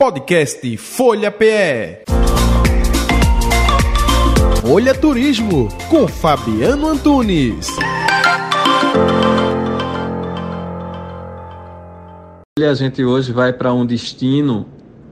Podcast 0.00 0.78
Folha 0.78 1.30
PE. 1.30 2.04
Folha 4.62 4.94
Turismo 4.94 5.68
com 5.90 6.08
Fabiano 6.08 6.88
Antunes. 6.88 7.68
A 12.58 12.72
gente 12.72 13.04
hoje 13.04 13.30
vai 13.30 13.52
para 13.52 13.74
um 13.74 13.84
destino 13.84 14.66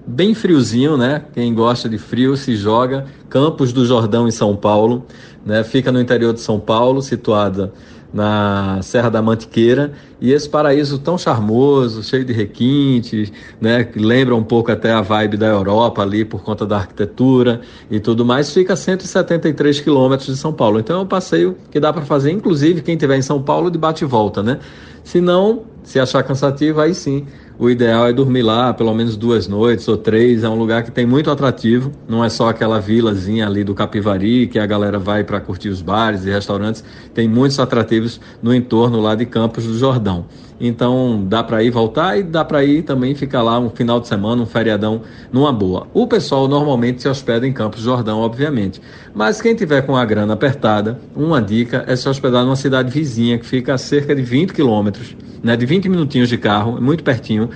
bem 0.07 0.33
friozinho, 0.33 0.97
né? 0.97 1.23
Quem 1.35 1.53
gosta 1.53 1.87
de 1.87 1.99
frio 1.99 2.35
se 2.35 2.57
joga. 2.57 3.05
Campos 3.29 3.75
do 3.75 3.85
Jordão 3.85 4.27
em 4.27 4.31
São 4.31 4.57
Paulo, 4.57 5.05
né? 5.45 5.63
Fica 5.65 5.93
no 5.93 6.01
interior 6.01 6.33
de 6.33 6.41
São 6.41 6.59
Paulo, 6.59 7.03
situada 7.03 7.75
na 8.13 8.81
Serra 8.83 9.11
da 9.11 9.21
Mantiqueira, 9.21 9.93
e 10.21 10.33
esse 10.33 10.49
paraíso 10.49 10.99
tão 10.99 11.19
charmoso, 11.19 12.03
cheio 12.03 12.25
de 12.25 12.33
requintes, 12.33 13.33
né, 13.61 13.85
que 13.85 13.99
lembra 13.99 14.35
um 14.35 14.43
pouco 14.43 14.73
até 14.73 14.91
a 14.91 15.01
vibe 15.01 15.37
da 15.37 15.47
Europa 15.47 16.03
ali 16.03 16.25
por 16.25 16.43
conta 16.43 16.67
da 16.67 16.79
arquitetura 16.79 17.61
e 17.91 18.01
tudo 18.01 18.25
mais, 18.25 18.53
fica 18.53 18.73
a 18.73 18.77
173 18.77 19.81
quilômetros 19.81 20.29
de 20.29 20.37
São 20.37 20.53
Paulo. 20.53 20.79
Então 20.81 21.01
é 21.01 21.03
um 21.03 21.07
passeio 21.07 21.57
que 21.71 21.79
dá 21.79 21.93
para 21.93 22.03
fazer, 22.03 22.33
inclusive 22.33 22.81
quem 22.83 22.95
estiver 22.95 23.17
em 23.17 23.23
São 23.23 23.43
Paulo, 23.43 23.71
de 23.71 23.79
bate 23.79 24.05
e 24.05 24.07
volta, 24.07 24.43
né? 24.43 24.59
Se 25.05 25.21
não, 25.21 25.63
se 25.83 25.99
achar 25.99 26.23
cansativo, 26.23 26.81
aí 26.81 26.95
sim 26.95 27.27
o 27.59 27.69
ideal 27.69 28.07
é 28.07 28.13
dormir 28.13 28.43
lá 28.43 28.73
pelo 28.73 28.95
menos 28.95 29.17
duas 29.17 29.49
noites 29.49 29.89
ou 29.89 29.97
três. 29.97 30.45
É 30.45 30.49
um 30.49 30.55
lugar 30.55 30.85
que 30.85 30.93
tem 30.93 31.05
muito 31.05 31.29
atrativo. 31.31 31.91
Não 32.09 32.25
é 32.25 32.29
só 32.29 32.49
aquela 32.49 32.81
vilazinha 32.81 33.47
ali 33.47 33.65
do 33.65 33.75
Capivari 33.75 34.47
que 34.47 34.61
a 34.61 34.67
galera 34.67 34.99
vai 34.99 35.25
para 35.25 35.41
curtir 35.41 35.69
os 35.69 35.83
bares 35.83 36.25
e 36.25 36.31
restaurantes. 36.31 36.85
Tem 37.13 37.27
muitos 37.27 37.59
atrativos 37.59 38.21
no 38.41 38.55
entorno 38.55 39.01
lá 39.01 39.17
de 39.17 39.27
Campos 39.27 39.65
do 39.65 39.77
Jordão. 39.77 40.27
Então 40.61 41.25
dá 41.25 41.43
para 41.43 41.63
ir 41.63 41.71
voltar 41.71 42.19
e 42.19 42.23
dá 42.23 42.45
para 42.45 42.65
ir 42.65 42.83
também 42.83 43.15
ficar 43.15 43.43
lá 43.43 43.59
um 43.59 43.71
final 43.71 44.01
de 44.01 44.09
semana, 44.09 44.43
um 44.43 44.47
feriadão 44.47 45.03
numa 45.33 45.53
boa. 45.53 45.87
O 45.95 46.07
pessoal 46.07 46.49
normalmente 46.49 47.01
se 47.03 47.09
hospeda 47.09 47.47
em 47.47 47.53
Campos 47.53 47.83
Jordão, 47.83 48.19
obviamente. 48.21 48.81
Mas 49.15 49.41
quem 49.41 49.55
tiver 49.55 49.83
com 49.83 49.97
a 49.97 50.05
grana 50.05 50.35
apertada, 50.35 50.99
uma 51.15 51.41
dica 51.41 51.85
é 51.87 51.95
se 51.95 52.09
hospedar 52.09 52.45
numa 52.45 52.57
cidade 52.57 52.91
vizinha 52.91 53.39
que 53.39 53.47
fica 53.47 53.75
a 53.75 53.79
cerca 53.79 54.15
de 54.15 54.23
20 54.23 54.53
quilômetros, 54.53 55.17
né, 55.43 55.57
de 55.57 55.65
20 55.65 55.89
minutinhos 55.89 56.29
de 56.29 56.37
carro, 56.37 56.81
muito 56.81 57.05
pertinho, 57.05 57.51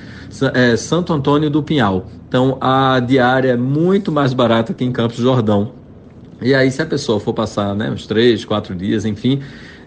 é 0.55 0.77
Santo 0.77 1.13
Antônio 1.13 1.51
do 1.51 1.63
Pinhal. 1.63 2.07
Então 2.29 2.57
a 2.61 3.01
diária 3.01 3.51
é 3.51 3.57
muito 3.57 4.13
mais 4.13 4.33
barata 4.33 4.73
que 4.73 4.85
em 4.85 4.93
Campos 4.93 5.19
Jordão. 5.19 5.83
E 6.41 6.55
aí, 6.55 6.73
se 6.73 6.83
a 6.83 6.87
pessoa 6.87 7.21
for 7.21 7.33
passar 7.33 7.73
né, 7.73 7.89
uns 7.89 8.05
três, 8.05 8.45
quatro 8.45 8.75
dias, 8.75 9.05
enfim, 9.05 9.41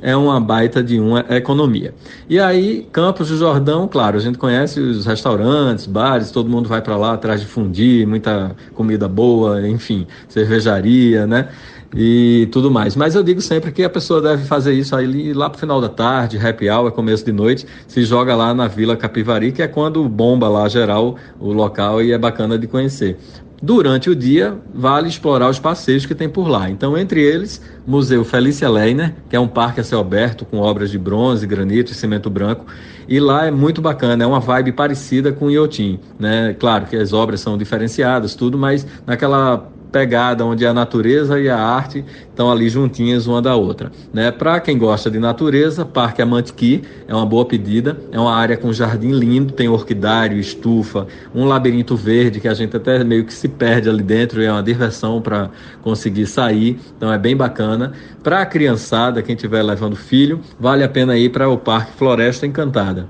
é 0.06 0.16
uma 0.16 0.40
baita 0.40 0.84
de 0.84 1.00
uma 1.00 1.26
economia. 1.32 1.92
E 2.30 2.40
aí, 2.40 2.88
Campos 2.92 3.30
do 3.30 3.38
Jordão, 3.38 3.88
claro, 3.88 4.18
a 4.18 4.20
gente 4.20 4.38
conhece 4.38 4.80
os 4.80 5.04
restaurantes, 5.04 5.88
bares, 5.88 6.30
todo 6.30 6.48
mundo 6.48 6.70
vai 6.70 6.80
para 6.80 6.96
lá 6.96 7.14
atrás 7.14 7.42
de 7.42 7.48
fundir, 7.48 8.06
muita 8.06 8.56
comida 8.76 9.08
boa, 9.08 9.68
enfim, 9.68 10.06
cervejaria, 10.30 11.26
né? 11.26 11.50
E 11.96 12.48
tudo 12.52 12.70
mais. 12.70 12.96
Mas 12.96 13.16
eu 13.16 13.24
digo 13.24 13.42
sempre 13.42 13.72
que 13.72 13.84
a 13.84 13.90
pessoa 13.90 14.22
deve 14.22 14.46
fazer 14.46 14.74
isso 14.74 14.96
aí 14.96 15.34
lá 15.34 15.50
pro 15.50 15.60
final 15.60 15.82
da 15.82 15.90
tarde, 15.90 16.38
happy 16.38 16.70
hour, 16.70 16.92
começo 16.92 17.26
de 17.26 17.32
noite, 17.32 17.66
se 17.88 18.04
joga 18.04 18.36
lá 18.36 18.54
na 18.54 18.68
Vila 18.68 18.96
Capivari, 18.96 19.52
que 19.52 19.64
é 19.64 19.68
quando 19.68 20.08
bomba 20.08 20.48
lá 20.48 20.68
geral 20.70 21.16
o 21.40 21.52
local 21.52 22.00
e 22.04 22.12
é 22.12 22.18
bacana 22.18 22.60
de 22.60 22.68
conhecer. 22.68 23.18
Durante 23.62 24.10
o 24.10 24.16
dia, 24.16 24.58
vale 24.74 25.08
explorar 25.08 25.50
os 25.50 25.60
passeios 25.60 26.06
que 26.06 26.14
tem 26.14 26.28
por 26.28 26.48
lá. 26.48 26.70
Então, 26.70 26.98
entre 26.98 27.22
eles, 27.22 27.62
Museu 27.88 28.24
Felícia 28.26 28.70
Leiner, 28.70 29.16
que 29.30 29.36
é 29.36 29.40
um 29.40 29.48
parque 29.48 29.80
a 29.80 29.84
céu 29.84 30.00
aberto 30.00 30.46
com 30.46 30.58
obras 30.58 30.92
de 30.92 30.98
bronze, 30.98 31.48
granito 31.48 31.92
e 31.92 31.96
cimento 31.96 32.30
branco. 32.30 32.66
E 33.08 33.20
lá 33.20 33.46
é 33.46 33.52
muito 33.52 33.82
bacana, 33.82 34.24
é 34.24 34.28
uma 34.28 34.40
vibe 34.40 34.72
parecida 34.74 35.32
com 35.32 35.50
Iotim, 35.50 36.00
né? 36.20 36.56
Claro 36.60 36.86
que 36.86 36.96
as 36.96 37.14
obras 37.14 37.40
são 37.40 37.58
diferenciadas, 37.58 38.36
tudo, 38.36 38.58
mas 38.58 38.86
naquela 39.06 39.72
pegada 39.96 40.44
onde 40.44 40.66
a 40.66 40.74
natureza 40.74 41.40
e 41.40 41.48
a 41.48 41.58
arte 41.58 42.04
estão 42.30 42.52
ali 42.52 42.68
juntinhas 42.68 43.28
uma 43.28 43.42
da 43.42 43.56
outra. 43.56 43.94
Né? 44.14 44.30
Para 44.30 44.60
quem 44.60 44.78
gosta 44.78 45.10
de 45.10 45.20
natureza, 45.20 45.86
Parque 45.86 46.22
Amantiqui 46.22 46.84
é 47.08 47.16
uma 47.16 47.26
boa 47.26 47.46
pedida. 47.46 47.98
É 48.12 48.20
uma 48.20 48.36
área 48.36 48.58
com 48.58 48.74
jardim 48.74 49.12
lindo, 49.12 49.54
tem 49.54 49.70
orquidário, 49.70 50.38
estufa, 50.38 51.08
um 51.34 51.46
labirinto 51.46 51.96
verde 51.96 52.42
que 52.42 52.48
a 52.50 52.54
gente 52.54 52.76
até 52.76 53.02
meio 53.06 53.24
que 53.24 53.34
se 53.34 53.48
perde 53.48 53.88
ali 53.88 54.04
dentro 54.04 54.44
é 54.44 54.52
uma 54.52 54.62
diversão 54.62 55.22
para 55.22 55.50
conseguir 55.82 56.26
sair. 56.26 56.78
Então 56.98 57.14
é 57.14 57.18
bem 57.18 57.38
bacana. 57.38 57.94
Para 58.22 58.42
a 58.42 58.46
criançada, 58.46 59.22
quem 59.22 59.34
estiver 59.34 59.64
levando 59.64 59.96
filho, 59.96 60.42
vale 60.60 60.84
a 60.84 60.90
pena 60.90 61.18
ir 61.18 61.30
para 61.30 61.48
o 61.48 61.58
Parque 61.58 61.94
Floresta 61.94 62.46
Encantada 62.46 63.08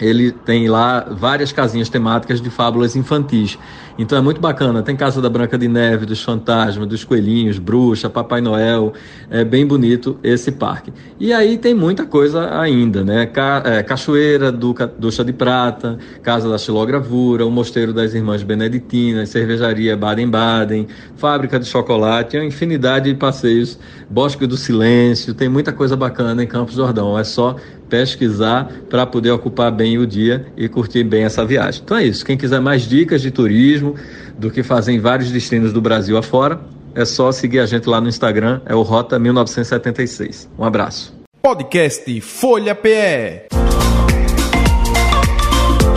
ele 0.00 0.32
tem 0.32 0.68
lá 0.68 1.06
várias 1.10 1.52
casinhas 1.52 1.88
temáticas 1.88 2.40
de 2.40 2.50
fábulas 2.50 2.96
infantis. 2.96 3.58
Então 3.98 4.16
é 4.16 4.20
muito 4.20 4.40
bacana. 4.40 4.80
Tem 4.80 4.94
Casa 4.94 5.20
da 5.20 5.28
Branca 5.28 5.58
de 5.58 5.66
Neve, 5.66 6.06
dos 6.06 6.22
Fantasmas, 6.22 6.86
dos 6.86 7.02
Coelhinhos, 7.02 7.58
Bruxa, 7.58 8.08
Papai 8.08 8.40
Noel. 8.40 8.92
É 9.28 9.44
bem 9.44 9.66
bonito 9.66 10.16
esse 10.22 10.52
parque. 10.52 10.92
E 11.18 11.32
aí 11.32 11.58
tem 11.58 11.74
muita 11.74 12.06
coisa 12.06 12.60
ainda, 12.60 13.02
né? 13.02 13.26
Ca 13.26 13.60
é, 13.64 13.82
Cachoeira, 13.82 14.52
Duca, 14.52 14.86
Ducha 14.86 15.24
de 15.24 15.32
Prata, 15.32 15.98
Casa 16.22 16.48
da 16.48 16.56
Xilogravura, 16.56 17.44
o 17.44 17.50
Mosteiro 17.50 17.92
das 17.92 18.14
Irmãs 18.14 18.44
Beneditinas, 18.44 19.30
Cervejaria 19.30 19.96
Baden-Baden, 19.96 20.86
Fábrica 21.16 21.58
de 21.58 21.66
Chocolate, 21.66 22.36
uma 22.36 22.46
infinidade 22.46 23.12
de 23.12 23.18
passeios. 23.18 23.80
Bosque 24.08 24.46
do 24.46 24.56
Silêncio, 24.56 25.34
tem 25.34 25.48
muita 25.48 25.72
coisa 25.72 25.96
bacana 25.96 26.42
em 26.42 26.46
Campos 26.46 26.76
Jordão. 26.76 27.18
É 27.18 27.24
só 27.24 27.56
pesquisar 27.88 28.70
para 28.88 29.06
poder 29.06 29.30
ocupar 29.30 29.72
bem 29.88 29.98
o 29.98 30.06
dia 30.06 30.46
e 30.56 30.68
curtir 30.68 31.02
bem 31.04 31.24
essa 31.24 31.44
viagem. 31.44 31.80
Então 31.82 31.96
é 31.96 32.04
isso. 32.04 32.24
Quem 32.24 32.36
quiser 32.36 32.60
mais 32.60 32.82
dicas 32.82 33.22
de 33.22 33.30
turismo, 33.30 33.94
do 34.38 34.50
que 34.50 34.62
fazer 34.62 34.92
em 34.92 35.00
vários 35.00 35.30
destinos 35.30 35.72
do 35.72 35.80
Brasil 35.80 36.18
afora, 36.18 36.60
é 36.94 37.04
só 37.04 37.32
seguir 37.32 37.60
a 37.60 37.66
gente 37.66 37.88
lá 37.88 38.00
no 38.00 38.08
Instagram, 38.08 38.60
é 38.66 38.74
o 38.74 38.82
Rota 38.82 39.18
1976. 39.18 40.48
Um 40.58 40.64
abraço. 40.64 41.16
Podcast 41.40 42.20
Folha 42.20 42.74
PE. 42.74 43.48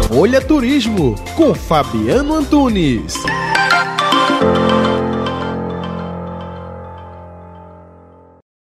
Folha 0.07 0.41
Turismo 0.41 1.16
com 1.35 1.53
Fabiano 1.53 2.35
Antunes. 2.35 3.16